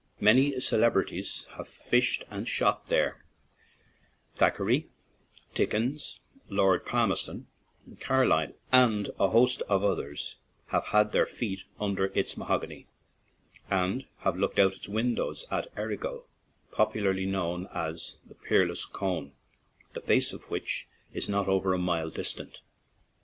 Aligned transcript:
Many 0.19 0.59
celebrities 0.59 1.45
have 1.57 1.67
fished 1.67 2.23
and 2.31 2.47
shot 2.47 2.87
there— 2.87 3.23
Thackeray, 4.35 4.89
Dickens, 5.53 6.19
Lord 6.49 6.87
Palmerston, 6.87 7.45
Car 7.99 8.25
lyle, 8.25 8.53
and 8.71 9.11
a 9.19 9.29
host 9.29 9.61
of 9.69 9.83
others 9.83 10.37
have 10.69 10.85
had 10.85 11.11
their 11.11 11.27
feet 11.27 11.65
under 11.79 12.05
its 12.15 12.35
mahogany 12.35 12.87
and 13.69 14.07
have 14.21 14.37
looked 14.39 14.57
out 14.57 14.71
of 14.73 14.73
its 14.73 14.89
windows 14.89 15.45
at 15.51 15.71
Errigal, 15.75 16.25
popularly 16.71 17.27
known 17.27 17.69
as 17.71 18.17
the 18.25 18.33
"peerless 18.33 18.87
cone/' 18.87 19.33
the 19.93 20.01
base 20.01 20.33
of 20.33 20.49
which 20.49 20.87
is 21.13 21.29
not 21.29 21.47
over 21.47 21.75
a 21.75 21.77
mile 21.77 22.09
distant. 22.09 22.61